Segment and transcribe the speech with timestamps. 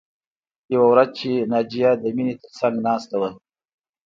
[0.73, 3.29] یوه ورځ چې ناجیه د مینې تر څنګ ناسته وه